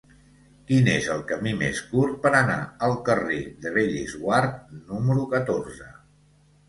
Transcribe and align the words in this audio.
Quin 0.69 0.87
és 0.93 1.09
el 1.15 1.19
camí 1.31 1.51
més 1.59 1.81
curt 1.91 2.17
per 2.25 2.31
anar 2.39 2.57
al 2.87 2.95
carrer 3.11 3.39
de 3.67 3.75
Bellesguard 3.79 4.59
número 4.89 5.31
catorze? 5.35 5.93